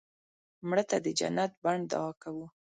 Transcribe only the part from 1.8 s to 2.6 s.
دعا کوو